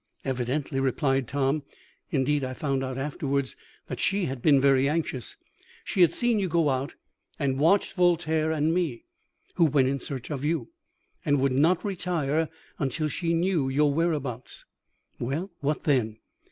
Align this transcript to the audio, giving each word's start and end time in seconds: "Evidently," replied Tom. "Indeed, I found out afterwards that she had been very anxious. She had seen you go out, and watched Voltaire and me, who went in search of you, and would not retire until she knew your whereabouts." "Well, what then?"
"Evidently," 0.25 0.79
replied 0.79 1.27
Tom. 1.27 1.61
"Indeed, 2.09 2.43
I 2.43 2.55
found 2.55 2.83
out 2.83 2.97
afterwards 2.97 3.55
that 3.85 3.99
she 3.99 4.25
had 4.25 4.41
been 4.41 4.59
very 4.59 4.89
anxious. 4.89 5.35
She 5.83 6.01
had 6.01 6.11
seen 6.11 6.39
you 6.39 6.47
go 6.49 6.69
out, 6.71 6.95
and 7.37 7.59
watched 7.59 7.93
Voltaire 7.93 8.51
and 8.51 8.73
me, 8.73 9.03
who 9.57 9.65
went 9.65 9.87
in 9.87 9.99
search 9.99 10.31
of 10.31 10.43
you, 10.43 10.69
and 11.23 11.39
would 11.39 11.51
not 11.51 11.85
retire 11.85 12.49
until 12.79 13.09
she 13.09 13.35
knew 13.35 13.69
your 13.69 13.93
whereabouts." 13.93 14.65
"Well, 15.19 15.51
what 15.59 15.83
then?" 15.83 16.17